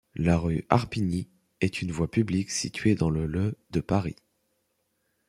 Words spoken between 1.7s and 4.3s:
une voie publique située dans le de Paris.